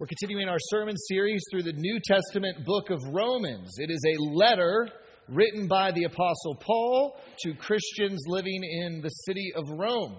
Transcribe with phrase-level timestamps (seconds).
[0.00, 3.68] We're continuing our sermon series through the New Testament book of Romans.
[3.78, 4.88] It is a letter
[5.28, 10.18] written by the Apostle Paul to Christians living in the city of Rome.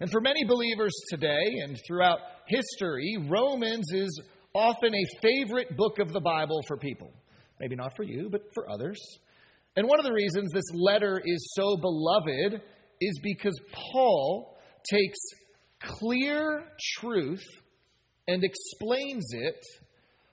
[0.00, 4.20] And for many believers today and throughout history, Romans is
[4.52, 7.12] often a favorite book of the Bible for people.
[7.60, 9.00] Maybe not for you, but for others.
[9.76, 12.60] And one of the reasons this letter is so beloved
[13.00, 13.56] is because
[13.92, 14.58] Paul
[14.90, 15.20] takes
[15.80, 16.64] clear
[16.98, 17.44] truth
[18.30, 19.64] and explains it,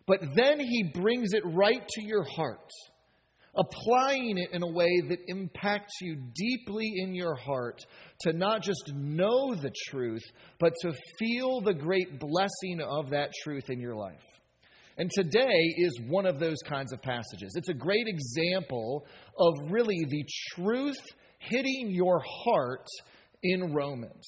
[0.06, 2.70] but then he brings it right to your heart,
[3.56, 7.84] applying it in a way that impacts you deeply in your heart
[8.22, 10.24] to not just know the truth,
[10.60, 14.24] but to feel the great blessing of that truth in your life.
[15.00, 17.54] And today is one of those kinds of passages.
[17.56, 19.06] It's a great example
[19.40, 21.04] of really the truth
[21.40, 22.88] hitting your heart
[23.42, 24.28] in Romans.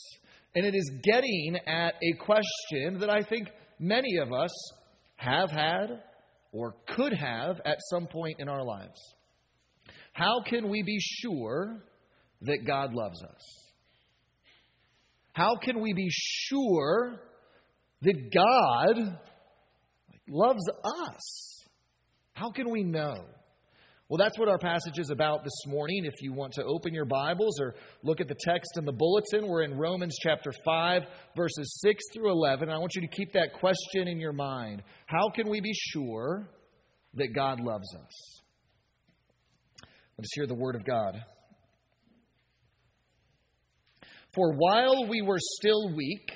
[0.55, 3.48] And it is getting at a question that I think
[3.80, 4.52] many of us
[5.16, 6.02] have had
[6.52, 9.00] or could have at some point in our lives.
[10.14, 11.83] How can we be sure
[12.41, 13.69] that God loves us?
[15.33, 17.22] How can we be sure
[18.02, 19.19] that God
[20.28, 21.63] loves us?
[22.34, 23.25] How can we know?
[24.09, 26.03] Well, that's what our passage is about this morning.
[26.03, 29.47] If you want to open your Bibles or look at the text in the bulletin,
[29.47, 31.03] we're in Romans chapter 5,
[31.35, 32.71] verses 6 through 11.
[32.71, 34.81] I want you to keep that question in your mind.
[35.05, 36.49] How can we be sure
[37.13, 38.41] that God loves us?
[40.17, 41.23] Let us hear the word of God.
[44.33, 46.31] For while we were still weak,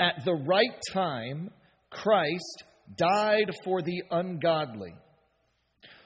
[0.00, 1.50] at the right time,
[1.90, 2.64] Christ
[2.96, 4.94] died for the ungodly.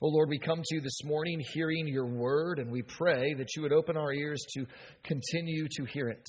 [0.00, 3.56] Oh Lord, we come to you this morning hearing your word, and we pray that
[3.56, 4.64] you would open our ears to
[5.02, 6.24] continue to hear it,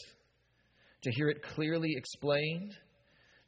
[1.04, 2.74] to hear it clearly explained,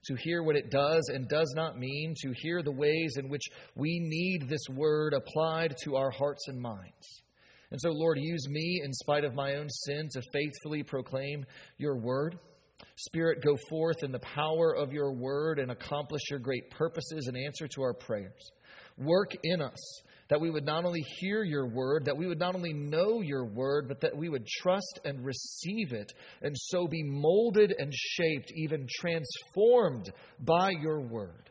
[0.06, 3.42] to hear what it does and does not mean, to hear the ways in which
[3.74, 7.24] we need this word applied to our hearts and minds.
[7.72, 11.46] And so, Lord, use me in spite of my own sin to faithfully proclaim
[11.80, 12.38] your word.
[12.96, 17.36] Spirit, go forth in the power of your word and accomplish your great purposes and
[17.36, 18.52] answer to our prayers.
[19.00, 22.56] Work in us that we would not only hear your word, that we would not
[22.56, 26.10] only know your word, but that we would trust and receive it,
[26.42, 30.10] and so be molded and shaped, even transformed
[30.40, 31.50] by your word.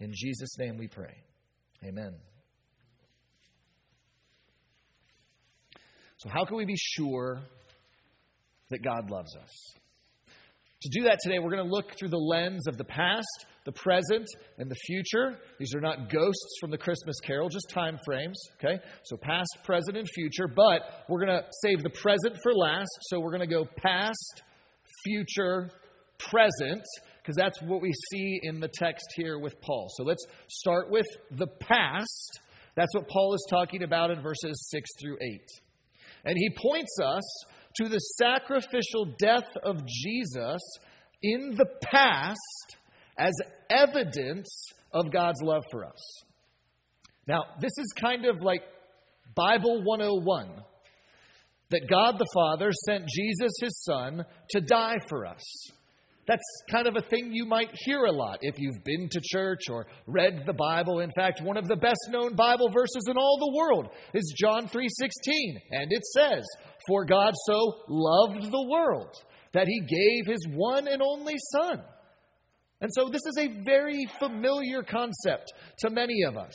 [0.00, 1.14] In Jesus' name we pray.
[1.84, 2.14] Amen.
[6.16, 7.38] So, how can we be sure
[8.70, 9.74] that God loves us?
[10.82, 13.70] To do that today, we're going to look through the lens of the past, the
[13.70, 14.26] present,
[14.58, 15.38] and the future.
[15.60, 18.82] These are not ghosts from the Christmas carol, just time frames, okay?
[19.04, 22.90] So past, present, and future, but we're going to save the present for last.
[23.02, 24.42] So we're going to go past,
[25.04, 25.70] future,
[26.18, 26.82] present,
[27.22, 29.86] because that's what we see in the text here with Paul.
[29.96, 32.40] So let's start with the past.
[32.74, 35.40] That's what Paul is talking about in verses 6 through 8.
[36.24, 37.22] And he points us
[37.76, 40.60] to the sacrificial death of Jesus
[41.22, 42.76] in the past
[43.18, 43.32] as
[43.70, 46.24] evidence of God's love for us.
[47.26, 48.62] Now, this is kind of like
[49.34, 50.50] Bible 101
[51.70, 55.42] that God the Father sent Jesus, his Son, to die for us.
[56.26, 59.62] That's kind of a thing you might hear a lot if you've been to church
[59.68, 61.00] or read the Bible.
[61.00, 64.68] In fact, one of the best known Bible verses in all the world is John
[64.68, 66.44] 3:16, and it says,
[66.86, 69.12] "For God so loved the world
[69.52, 71.82] that he gave his one and only son."
[72.80, 76.54] And so this is a very familiar concept to many of us.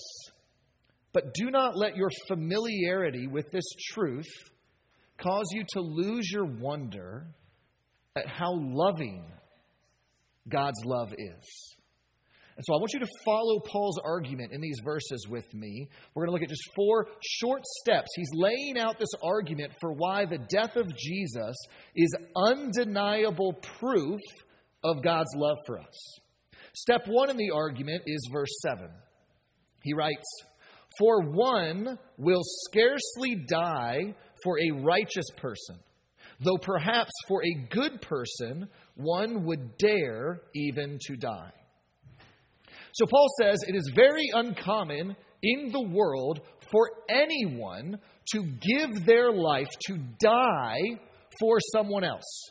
[1.13, 4.27] But do not let your familiarity with this truth
[5.17, 7.27] cause you to lose your wonder
[8.15, 9.33] at how loving
[10.49, 11.75] God's love is.
[12.57, 15.89] And so I want you to follow Paul's argument in these verses with me.
[16.15, 18.07] We're going to look at just four short steps.
[18.15, 21.55] He's laying out this argument for why the death of Jesus
[21.95, 24.19] is undeniable proof
[24.83, 26.19] of God's love for us.
[26.73, 28.89] Step one in the argument is verse 7.
[29.83, 30.25] He writes,
[30.97, 35.77] For one will scarcely die for a righteous person,
[36.39, 41.51] though perhaps for a good person one would dare even to die.
[42.93, 46.41] So Paul says it is very uncommon in the world
[46.71, 47.99] for anyone
[48.33, 50.81] to give their life to die
[51.39, 52.49] for someone else.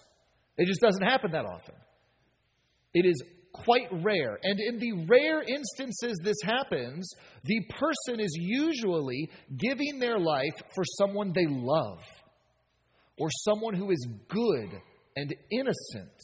[0.57, 1.75] It just doesn't happen that often.
[2.95, 3.23] It is
[3.53, 4.39] quite rare.
[4.43, 7.11] And in the rare instances this happens,
[7.45, 11.99] the person is usually giving their life for someone they love
[13.19, 14.71] or someone who is good
[15.17, 16.23] and innocent.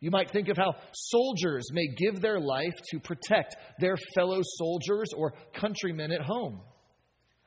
[0.00, 5.08] You might think of how soldiers may give their life to protect their fellow soldiers
[5.16, 6.60] or countrymen at home.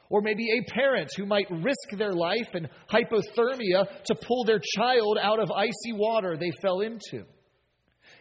[0.09, 5.19] Or maybe a parent who might risk their life in hypothermia to pull their child
[5.21, 7.25] out of icy water they fell into.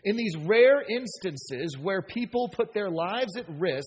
[0.04, 3.86] In these rare instances where people put their lives at risk,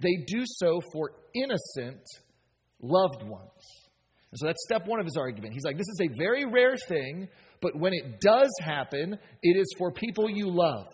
[0.00, 2.04] they do so for innocent
[2.80, 3.87] loved ones.
[4.30, 5.54] And so that's step one of his argument.
[5.54, 7.28] He's like, this is a very rare thing,
[7.62, 10.86] but when it does happen, it is for people you love.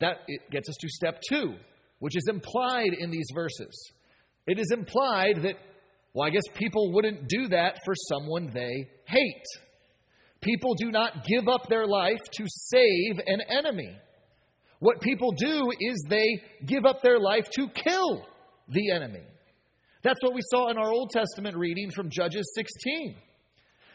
[0.00, 1.54] That it gets us to step two,
[2.00, 3.92] which is implied in these verses.
[4.46, 5.54] It is implied that,
[6.12, 9.46] well, I guess people wouldn't do that for someone they hate.
[10.40, 13.96] People do not give up their life to save an enemy.
[14.80, 18.26] What people do is they give up their life to kill
[18.68, 19.22] the enemy.
[20.02, 23.14] That's what we saw in our Old Testament reading from Judges 16.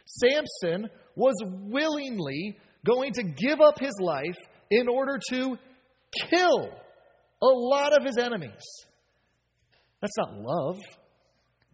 [0.05, 4.37] Samson was willingly going to give up his life
[4.71, 5.57] in order to
[6.29, 6.69] kill
[7.41, 8.63] a lot of his enemies.
[10.01, 10.77] That's not love,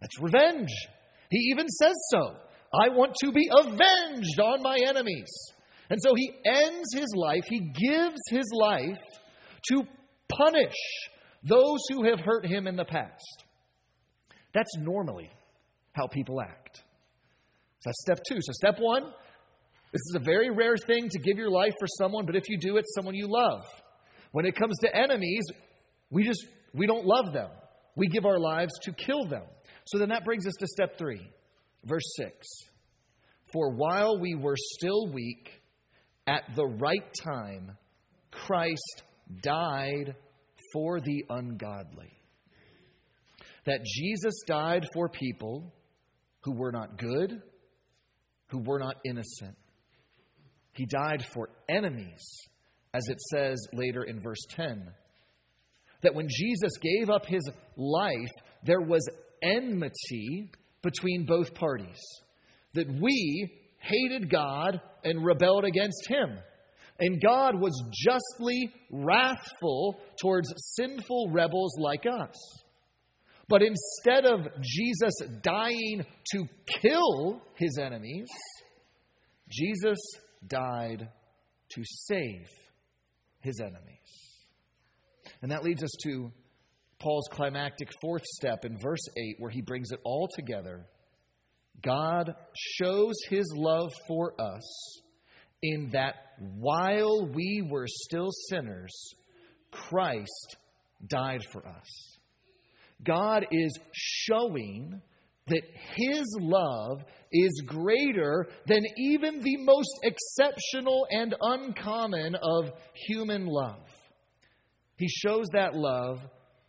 [0.00, 0.70] that's revenge.
[1.30, 2.36] He even says so.
[2.72, 5.30] I want to be avenged on my enemies.
[5.90, 8.98] And so he ends his life, he gives his life
[9.70, 9.82] to
[10.28, 10.74] punish
[11.44, 13.44] those who have hurt him in the past.
[14.54, 15.30] That's normally
[15.92, 16.82] how people act.
[17.80, 18.38] So that's step two.
[18.40, 19.02] So, step one,
[19.92, 22.58] this is a very rare thing to give your life for someone, but if you
[22.58, 23.60] do, it's someone you love.
[24.32, 25.44] When it comes to enemies,
[26.10, 27.50] we just we don't love them.
[27.96, 29.44] We give our lives to kill them.
[29.86, 31.20] So then that brings us to step three.
[31.84, 32.32] Verse 6
[33.52, 35.62] For while we were still weak,
[36.26, 37.76] at the right time,
[38.30, 39.02] Christ
[39.42, 40.14] died
[40.72, 42.12] for the ungodly.
[43.66, 45.72] That Jesus died for people
[46.40, 47.40] who were not good,
[48.48, 49.56] who were not innocent.
[50.72, 52.22] He died for enemies,
[52.92, 54.90] as it says later in verse 10.
[56.02, 58.32] That when Jesus gave up his life,
[58.64, 59.08] there was
[59.42, 60.50] enmity
[60.82, 62.00] between both parties.
[62.74, 66.38] That we hated God and rebelled against Him.
[66.98, 72.36] And God was justly wrathful towards sinful rebels like us.
[73.48, 76.44] But instead of Jesus dying to
[76.80, 78.28] kill his enemies,
[79.50, 79.98] Jesus
[80.46, 81.08] died
[81.70, 82.46] to save
[83.40, 83.80] his enemies.
[85.42, 86.32] And that leads us to
[86.98, 90.86] Paul's climactic fourth step in verse 8, where he brings it all together.
[91.82, 95.02] God shows his love for us
[95.62, 99.14] in that while we were still sinners,
[99.70, 100.56] Christ
[101.06, 102.13] died for us.
[103.04, 105.00] God is showing
[105.46, 105.62] that
[105.96, 113.86] his love is greater than even the most exceptional and uncommon of human love.
[114.96, 116.20] He shows that love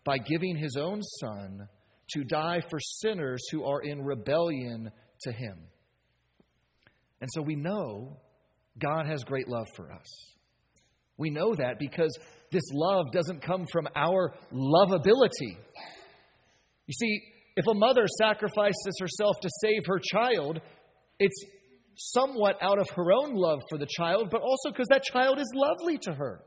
[0.03, 1.67] by giving his own Son
[2.13, 5.57] to die for sinners who are in rebellion to him.
[7.21, 8.17] And so we know
[8.77, 10.35] God has great love for us.
[11.17, 12.15] We know that because
[12.51, 15.57] this love doesn't come from our lovability.
[16.87, 17.21] You see,
[17.55, 20.59] if a mother sacrifices herself to save her child,
[21.19, 21.45] it's
[21.97, 25.51] somewhat out of her own love for the child, but also because that child is
[25.55, 26.41] lovely to her.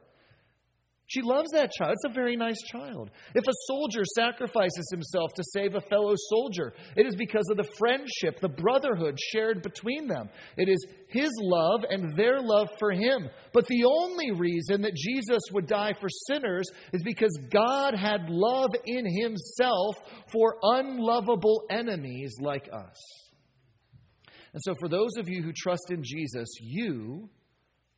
[1.08, 1.92] She loves that child.
[1.92, 3.10] It's a very nice child.
[3.34, 7.72] If a soldier sacrifices himself to save a fellow soldier, it is because of the
[7.78, 10.28] friendship, the brotherhood shared between them.
[10.58, 13.30] It is his love and their love for him.
[13.54, 18.70] But the only reason that Jesus would die for sinners is because God had love
[18.84, 19.96] in himself
[20.30, 22.96] for unlovable enemies like us.
[24.52, 27.30] And so, for those of you who trust in Jesus, you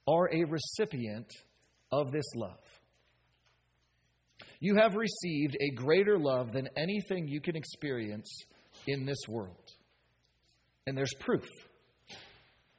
[0.06, 1.32] are a recipient
[1.90, 2.69] of this love.
[4.60, 8.30] You have received a greater love than anything you can experience
[8.86, 9.56] in this world.
[10.86, 11.48] And there's proof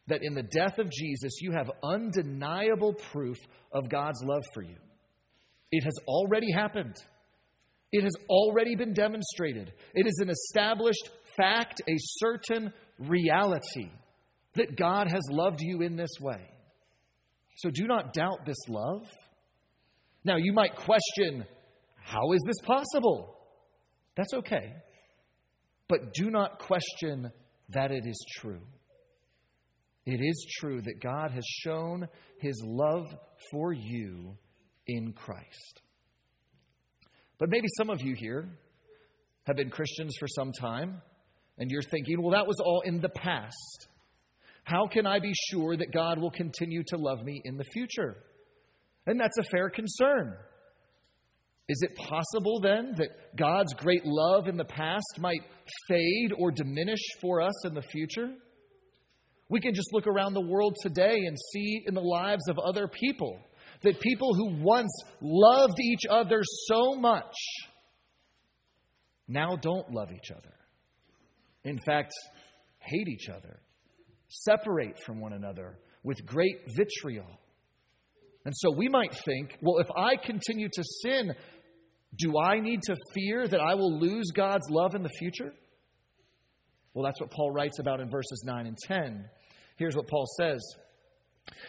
[0.08, 3.38] that in the death of Jesus, you have undeniable proof
[3.72, 4.76] of God's love for you.
[5.72, 6.96] It has already happened.
[7.92, 9.74] It has already been demonstrated.
[9.94, 13.90] It is an established fact, a certain reality
[14.56, 16.42] that God has loved you in this way.
[17.58, 19.08] So do not doubt this love.
[20.24, 21.46] Now, you might question,
[22.03, 23.38] how is this possible?
[24.15, 24.74] That's okay.
[25.88, 27.31] But do not question
[27.70, 28.62] that it is true.
[30.05, 32.08] It is true that God has shown
[32.39, 33.08] his love
[33.51, 34.38] for you
[34.88, 35.81] in Christ.
[37.38, 38.50] But maybe some of you here
[39.46, 41.01] have been Christians for some time,
[41.58, 43.88] and you're thinking, well, that was all in the past.
[44.63, 48.15] How can I be sure that God will continue to love me in the future?
[49.05, 50.36] And that's a fair concern.
[51.72, 55.40] Is it possible then that God's great love in the past might
[55.88, 58.28] fade or diminish for us in the future?
[59.48, 62.90] We can just look around the world today and see in the lives of other
[62.90, 63.40] people
[63.84, 67.36] that people who once loved each other so much
[69.30, 70.54] now don't love each other.
[71.63, 72.12] In fact,
[72.80, 73.62] hate each other,
[74.28, 77.40] separate from one another with great vitriol.
[78.44, 81.34] And so we might think, well, if I continue to sin,
[82.18, 85.53] do I need to fear that I will lose God's love in the future?
[86.94, 89.30] Well, that's what Paul writes about in verses 9 and 10.
[89.77, 90.62] Here's what Paul says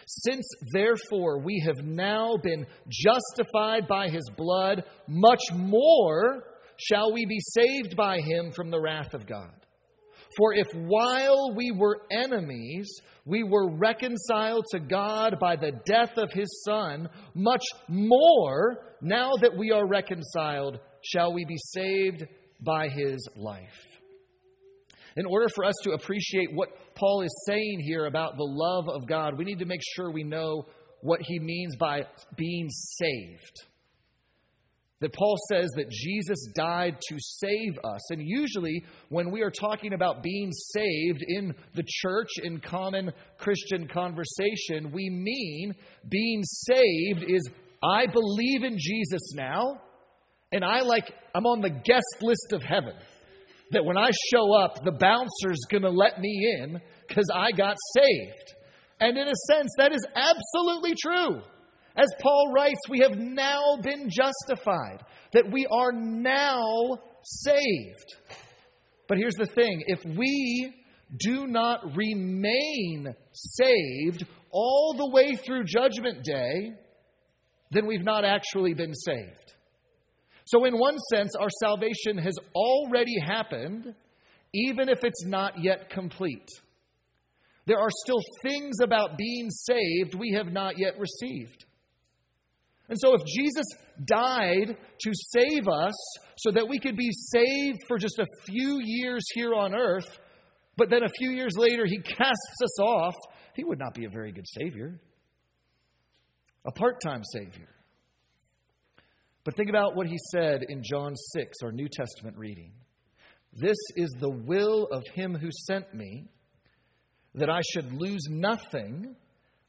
[0.06, 6.42] Since therefore we have now been justified by his blood, much more
[6.76, 9.61] shall we be saved by him from the wrath of God.
[10.36, 16.32] For if while we were enemies, we were reconciled to God by the death of
[16.32, 22.24] his Son, much more, now that we are reconciled, shall we be saved
[22.60, 23.86] by his life.
[25.16, 29.06] In order for us to appreciate what Paul is saying here about the love of
[29.06, 30.66] God, we need to make sure we know
[31.02, 33.71] what he means by being saved
[35.02, 38.10] that Paul says that Jesus died to save us.
[38.10, 43.88] And usually, when we are talking about being saved in the church, in common Christian
[43.88, 45.74] conversation, we mean
[46.08, 47.42] being saved is
[47.82, 49.80] I believe in Jesus now,
[50.52, 52.94] and I like, I'm on the guest list of heaven.
[53.72, 58.54] That when I show up, the bouncer's gonna let me in because I got saved.
[59.00, 61.42] And in a sense, that is absolutely true.
[61.96, 68.16] As Paul writes, we have now been justified, that we are now saved.
[69.08, 70.74] But here's the thing if we
[71.18, 76.72] do not remain saved all the way through Judgment Day,
[77.70, 79.54] then we've not actually been saved.
[80.44, 83.94] So, in one sense, our salvation has already happened,
[84.54, 86.48] even if it's not yet complete.
[87.66, 91.64] There are still things about being saved we have not yet received.
[92.92, 93.64] And so, if Jesus
[94.04, 95.94] died to save us
[96.36, 100.18] so that we could be saved for just a few years here on earth,
[100.76, 103.14] but then a few years later he casts us off,
[103.54, 105.00] he would not be a very good Savior,
[106.66, 107.70] a part time Savior.
[109.44, 112.72] But think about what he said in John 6, our New Testament reading.
[113.54, 116.26] This is the will of him who sent me,
[117.36, 119.16] that I should lose nothing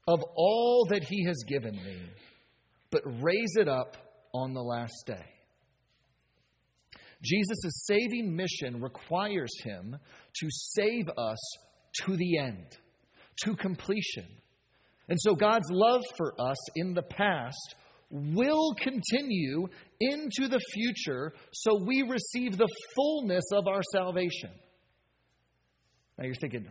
[0.06, 2.02] of all that he has given me
[2.94, 3.96] but raise it up
[4.32, 5.26] on the last day.
[7.24, 9.96] Jesus' saving mission requires him
[10.36, 11.38] to save us
[12.04, 12.66] to the end,
[13.42, 14.26] to completion.
[15.08, 17.74] And so God's love for us in the past
[18.10, 19.66] will continue
[19.98, 24.50] into the future so we receive the fullness of our salvation.
[26.16, 26.68] Now you're thinking,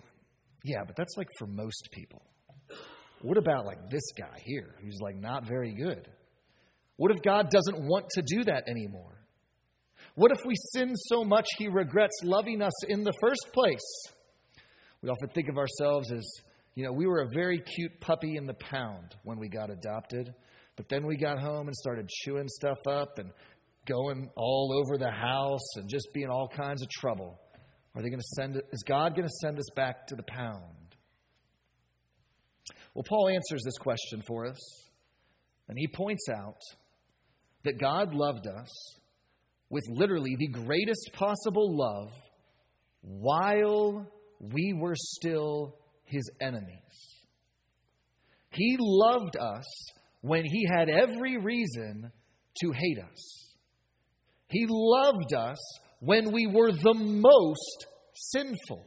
[0.64, 2.22] yeah, but that's like for most people.
[3.24, 6.10] What about like this guy here who's like not very good?
[6.98, 9.18] What if God doesn't want to do that anymore?
[10.16, 13.80] What if we sin so much he regrets loving us in the first place?
[15.02, 16.30] We often think of ourselves as,
[16.76, 20.34] you know, we were a very cute puppy in the pound when we got adopted,
[20.76, 23.32] but then we got home and started chewing stuff up and
[23.88, 27.40] going all over the house and just being all kinds of trouble.
[27.96, 28.62] Are they going to send?
[28.74, 30.83] Is God going to send us back to the pound?
[32.94, 34.60] Well, Paul answers this question for us,
[35.68, 36.62] and he points out
[37.64, 38.70] that God loved us
[39.70, 42.12] with literally the greatest possible love
[43.02, 44.06] while
[44.40, 46.78] we were still his enemies.
[48.52, 49.66] He loved us
[50.22, 52.12] when he had every reason
[52.62, 53.56] to hate us.
[54.48, 55.58] He loved us
[56.00, 58.86] when we were the most sinful.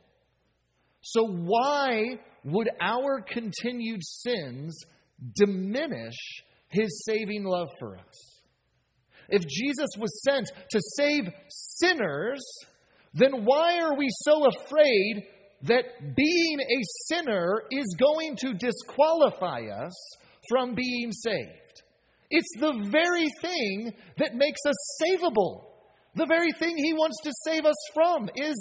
[1.08, 4.76] So, why would our continued sins
[5.36, 6.16] diminish
[6.66, 8.40] his saving love for us?
[9.28, 12.44] If Jesus was sent to save sinners,
[13.14, 15.22] then why are we so afraid
[15.62, 19.94] that being a sinner is going to disqualify us
[20.48, 21.82] from being saved?
[22.30, 25.66] It's the very thing that makes us savable.
[26.16, 28.56] The very thing He wants to save us from is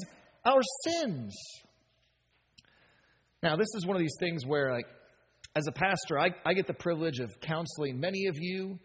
[0.46, 1.36] our sins.
[3.46, 4.88] Now, this is one of these things where, like,
[5.56, 8.80] as a pastor, I, I get the privilege of counseling many of you,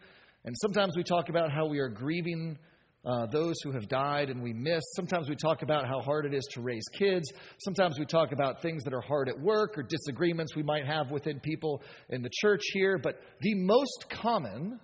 [0.45, 2.59] and sometimes we talk about how we are grieving
[3.07, 4.83] uh, those who have died and we miss.
[4.97, 7.33] Sometimes we talk about how hard it is to raise kids.
[7.64, 11.11] Sometimes we talk about things that are hard at work or disagreements we might have
[11.11, 12.99] within people in the church here.
[12.99, 14.79] But the most common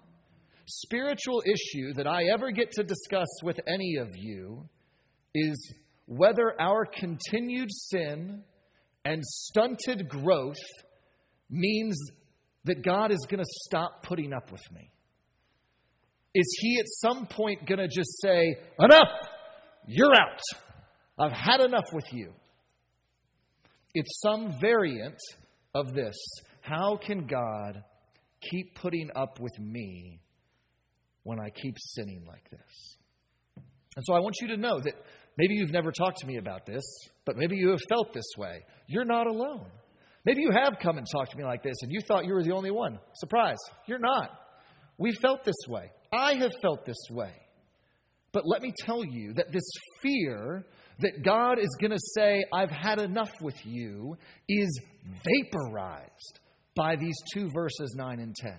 [0.65, 4.67] spiritual issue that I ever get to discuss with any of you
[5.35, 5.75] is
[6.07, 8.43] whether our continued sin
[9.07, 10.57] and stunted growth
[11.49, 11.97] means
[12.65, 14.91] that God is going to stop putting up with me.
[16.35, 19.09] Is he at some point going to just say, Enough!
[19.87, 20.41] You're out!
[21.19, 22.33] I've had enough with you.
[23.95, 25.19] It's some variant
[25.73, 26.17] of this.
[26.61, 27.85] How can God
[28.51, 30.21] keep putting up with me
[31.23, 32.97] when I keep sinning like this?
[33.95, 34.95] And so I want you to know that
[35.39, 36.85] maybe you've never talked to me about this,
[37.25, 38.63] but maybe you have felt this way.
[38.87, 39.67] You're not alone.
[40.25, 42.43] Maybe you have come and talked to me like this and you thought you were
[42.43, 42.99] the only one.
[43.15, 44.31] Surprise, you're not.
[44.99, 45.91] We felt this way.
[46.13, 47.33] I have felt this way.
[48.33, 49.69] But let me tell you that this
[50.03, 50.67] fear
[50.99, 54.17] that God is going to say, I've had enough with you,
[54.49, 54.81] is
[55.25, 56.41] vaporized
[56.75, 58.53] by these two verses 9 and 10.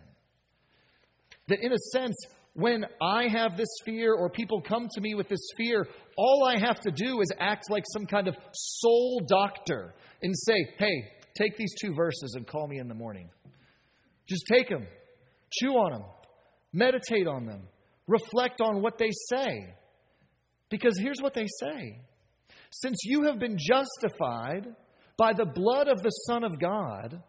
[1.49, 2.15] That in a sense,
[2.57, 6.57] when I have this fear or people come to me with this fear, all I
[6.57, 9.93] have to do is act like some kind of soul doctor
[10.23, 11.03] and say, hey,
[11.39, 13.29] take these two verses and call me in the morning.
[14.27, 14.87] Just take them,
[15.53, 16.03] chew on them,
[16.73, 17.61] meditate on them,
[18.07, 19.75] reflect on what they say.
[20.71, 21.99] Because here's what they say
[22.71, 24.65] Since you have been justified
[25.15, 27.21] by the blood of the Son of God,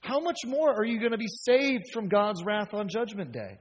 [0.00, 3.58] how much more are you going to be saved from God's wrath on Judgment Day?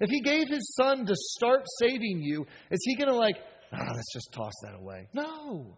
[0.00, 3.36] If He gave His Son to start saving you, is He going to, like,
[3.72, 5.08] ah, oh, let's just toss that away?
[5.12, 5.76] No.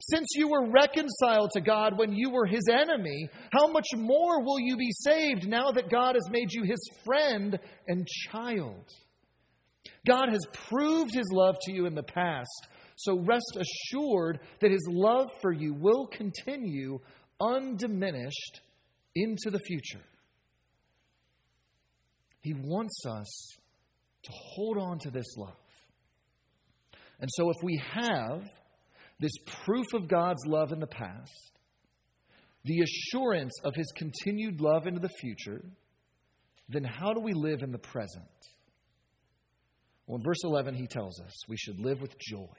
[0.00, 4.60] Since you were reconciled to God when you were his enemy, how much more will
[4.60, 8.84] you be saved now that God has made you his friend and child?
[10.06, 14.86] God has proved his love to you in the past, so rest assured that his
[14.90, 16.98] love for you will continue
[17.40, 18.60] undiminished
[19.14, 20.04] into the future.
[22.48, 23.58] He wants us
[24.22, 25.52] to hold on to this love.
[27.20, 28.42] And so, if we have
[29.20, 29.32] this
[29.66, 31.52] proof of God's love in the past,
[32.64, 35.62] the assurance of his continued love into the future,
[36.70, 38.24] then how do we live in the present?
[40.06, 42.56] Well, in verse 11, he tells us we should live with joy.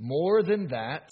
[0.00, 1.08] More than that,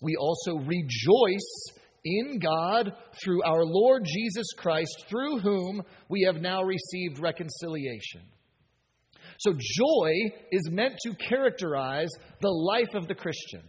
[0.00, 6.62] we also rejoice in God through our Lord Jesus Christ, through whom we have now
[6.62, 8.22] received reconciliation.
[9.38, 10.12] So, joy
[10.52, 13.62] is meant to characterize the life of the Christian.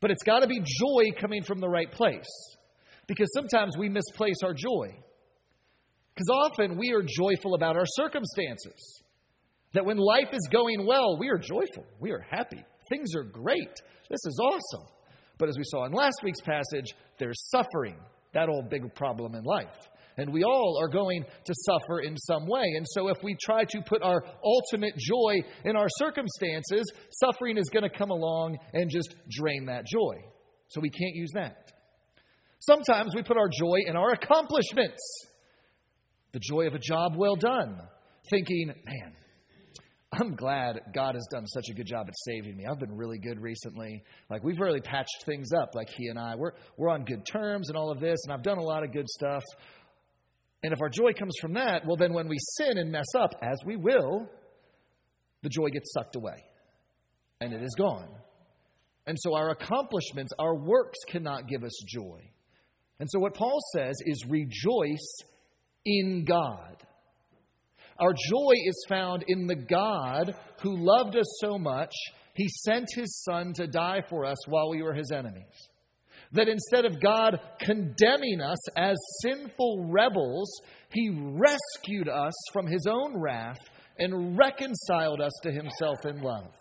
[0.00, 2.28] But it's got to be joy coming from the right place.
[3.06, 4.94] Because sometimes we misplace our joy.
[6.14, 9.02] Because often we are joyful about our circumstances.
[9.72, 11.86] That when life is going well, we are joyful.
[12.00, 12.62] We are happy.
[12.90, 13.74] Things are great.
[14.10, 14.88] This is awesome.
[15.38, 17.96] But as we saw in last week's passage, there's suffering,
[18.34, 19.76] that old big problem in life.
[20.16, 22.64] And we all are going to suffer in some way.
[22.76, 26.90] And so, if we try to put our ultimate joy in our circumstances,
[27.22, 30.16] suffering is going to come along and just drain that joy.
[30.70, 31.70] So, we can't use that.
[32.58, 34.98] Sometimes we put our joy in our accomplishments
[36.32, 37.78] the joy of a job well done,
[38.30, 39.12] thinking, man,
[40.10, 42.64] I'm glad God has done such a good job at saving me.
[42.64, 44.02] I've been really good recently.
[44.30, 45.74] Like we've really patched things up.
[45.74, 48.42] Like he and I, we're we're on good terms and all of this, and I've
[48.42, 49.42] done a lot of good stuff.
[50.62, 53.34] And if our joy comes from that, well, then when we sin and mess up,
[53.42, 54.28] as we will,
[55.42, 56.42] the joy gets sucked away,
[57.40, 58.08] and it is gone.
[59.06, 62.20] And so our accomplishments, our works, cannot give us joy.
[62.98, 65.22] And so what Paul says is rejoice
[65.84, 66.82] in God.
[67.98, 71.92] Our joy is found in the God who loved us so much,
[72.34, 75.68] he sent his son to die for us while we were his enemies.
[76.32, 83.18] That instead of God condemning us as sinful rebels, He rescued us from His own
[83.18, 83.58] wrath
[83.98, 86.52] and reconciled us to Himself in love.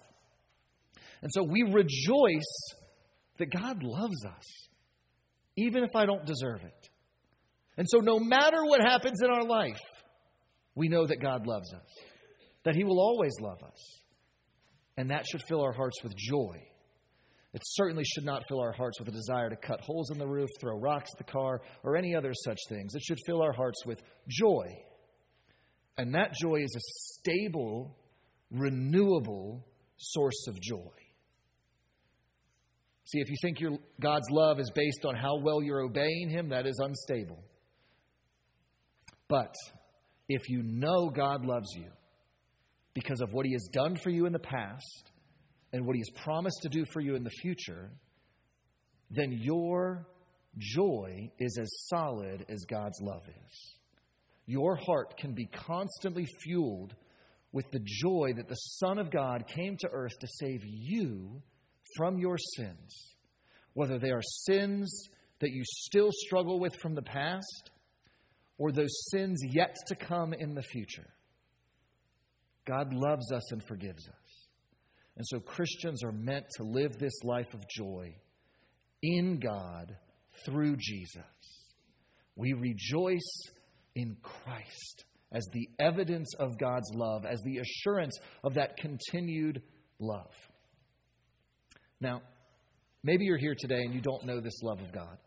[1.21, 2.73] And so we rejoice
[3.39, 4.45] that God loves us,
[5.57, 6.89] even if I don't deserve it.
[7.75, 9.79] And so, no matter what happens in our life,
[10.77, 11.89] we know that God loves us,
[12.63, 14.01] that He will always love us.
[14.95, 16.55] And that should fill our hearts with joy.
[17.53, 20.27] It certainly should not fill our hearts with a desire to cut holes in the
[20.27, 22.93] roof, throw rocks at the car, or any other such things.
[22.93, 24.67] It should fill our hearts with joy.
[25.97, 26.83] And that joy is a
[27.19, 27.97] stable,
[28.51, 29.65] renewable
[29.97, 30.93] source of joy.
[33.05, 36.49] See, if you think your, God's love is based on how well you're obeying Him,
[36.49, 37.43] that is unstable.
[39.27, 39.55] But
[40.27, 41.89] if you know God loves you
[42.93, 45.11] because of what He has done for you in the past
[45.73, 47.91] and what He has promised to do for you in the future,
[49.11, 50.07] then your
[50.57, 53.77] joy is as solid as God's love is.
[54.45, 56.95] Your heart can be constantly fueled
[57.51, 61.41] with the joy that the Son of God came to earth to save you
[61.95, 63.15] from your sins,
[63.73, 65.09] whether they are sins
[65.39, 67.71] that you still struggle with from the past
[68.57, 71.07] or those sins yet to come in the future.
[72.65, 74.47] God loves us and forgives us.
[75.15, 78.15] And so Christians are meant to live this life of joy
[79.01, 79.95] in God
[80.45, 81.23] through Jesus.
[82.35, 83.41] We rejoice
[83.95, 89.61] in Christ as the evidence of God's love, as the assurance of that continued
[89.99, 90.31] love.
[91.99, 92.21] Now,
[93.03, 95.17] maybe you're here today and you don't know this love of God.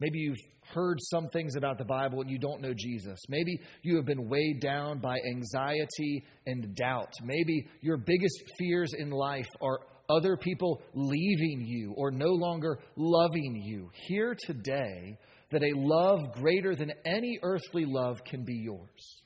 [0.00, 0.36] Maybe you've
[0.74, 3.18] heard some things about the Bible and you don't know Jesus.
[3.28, 7.12] Maybe you have been weighed down by anxiety and doubt.
[7.22, 13.62] Maybe your biggest fears in life are other people leaving you or no longer loving
[13.64, 13.90] you.
[14.06, 15.18] Hear today
[15.50, 19.22] that a love greater than any earthly love can be yours.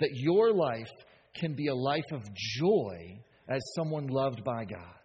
[0.00, 0.90] That your life
[1.34, 4.96] can be a life of joy as someone loved by God.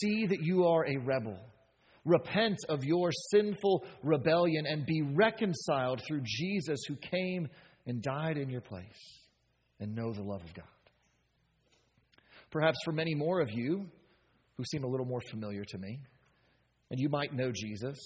[0.00, 1.38] See that you are a rebel
[2.06, 7.48] Repent of your sinful rebellion and be reconciled through Jesus who came
[7.84, 9.20] and died in your place
[9.80, 10.64] and know the love of God.
[12.52, 13.86] Perhaps for many more of you
[14.56, 15.98] who seem a little more familiar to me,
[16.92, 17.98] and you might know Jesus,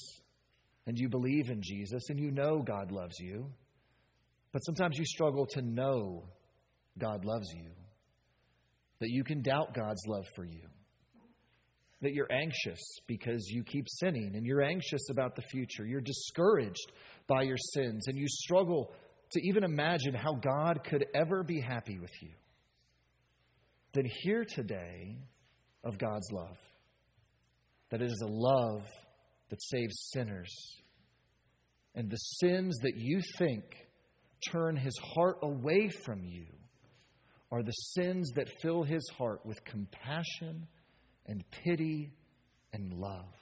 [0.87, 3.47] and you believe in Jesus, and you know God loves you,
[4.51, 6.25] but sometimes you struggle to know
[6.99, 7.71] God loves you,
[9.01, 10.63] that you can doubt God's love for you
[12.03, 15.85] that you're anxious because you keep sinning and you're anxious about the future.
[15.85, 16.93] You're discouraged
[17.27, 18.93] by your sins and you struggle
[19.33, 22.31] to even imagine how God could ever be happy with you.
[23.93, 25.17] Then hear today
[25.85, 26.57] of God's love.
[27.91, 28.87] That it is a love
[29.51, 30.55] that saves sinners.
[31.95, 33.65] And the sins that you think
[34.51, 36.47] turn his heart away from you
[37.53, 40.69] are the sins that fill his heart with compassion
[41.31, 42.11] and pity
[42.73, 43.33] and love.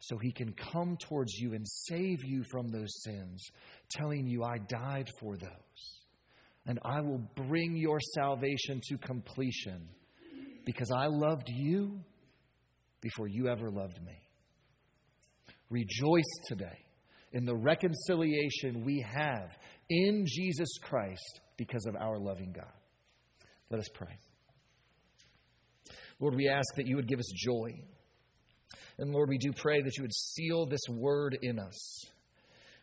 [0.00, 3.44] So he can come towards you and save you from those sins,
[3.90, 5.50] telling you, I died for those.
[6.66, 9.88] And I will bring your salvation to completion
[10.64, 12.00] because I loved you
[13.00, 14.18] before you ever loved me.
[15.70, 16.84] Rejoice today
[17.32, 19.50] in the reconciliation we have
[19.90, 22.72] in Jesus Christ because of our loving God.
[23.70, 24.16] Let us pray.
[26.20, 27.80] Lord, we ask that you would give us joy.
[28.98, 32.04] And Lord, we do pray that you would seal this word in us.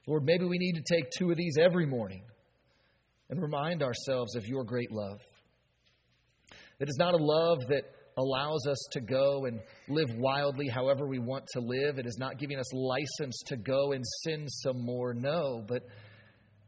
[0.08, 2.24] Lord, maybe we need to take two of these every morning
[3.30, 5.20] and remind ourselves of your great love.
[6.80, 7.84] It is not a love that
[8.18, 11.98] allows us to go and live wildly however we want to live.
[11.98, 15.14] It is not giving us license to go and sin some more.
[15.14, 15.82] No, but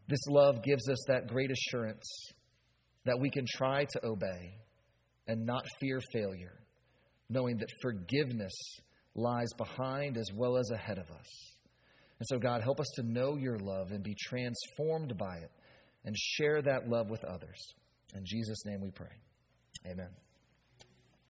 [0.09, 2.05] this love gives us that great assurance
[3.05, 4.57] that we can try to obey
[5.27, 6.59] and not fear failure,
[7.29, 8.53] knowing that forgiveness
[9.15, 11.27] lies behind as well as ahead of us.
[12.19, 15.51] And so, God, help us to know your love and be transformed by it
[16.05, 17.73] and share that love with others.
[18.15, 19.11] In Jesus' name we pray.
[19.85, 20.09] Amen.